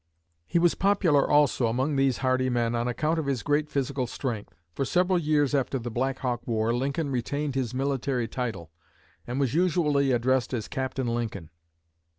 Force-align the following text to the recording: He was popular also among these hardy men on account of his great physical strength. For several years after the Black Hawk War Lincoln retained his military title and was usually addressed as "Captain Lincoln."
He 0.47 0.57
was 0.57 0.73
popular 0.73 1.29
also 1.29 1.67
among 1.67 1.95
these 1.95 2.17
hardy 2.25 2.49
men 2.49 2.73
on 2.73 2.87
account 2.87 3.19
of 3.19 3.27
his 3.27 3.43
great 3.43 3.69
physical 3.69 4.07
strength. 4.07 4.55
For 4.73 4.83
several 4.83 5.19
years 5.19 5.53
after 5.53 5.77
the 5.77 5.91
Black 5.91 6.17
Hawk 6.17 6.41
War 6.47 6.73
Lincoln 6.73 7.11
retained 7.11 7.53
his 7.53 7.75
military 7.75 8.27
title 8.27 8.71
and 9.27 9.39
was 9.39 9.53
usually 9.53 10.11
addressed 10.11 10.55
as 10.55 10.67
"Captain 10.67 11.05
Lincoln." 11.05 11.51